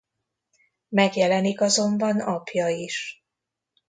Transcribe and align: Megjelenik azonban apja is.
Megjelenik 0.89 1.61
azonban 1.61 2.19
apja 2.19 2.67
is. 2.67 3.25